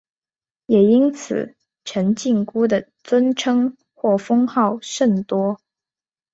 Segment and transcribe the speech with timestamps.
[0.65, 1.53] 也因此
[1.85, 5.59] 陈靖姑的尊称或封号甚多。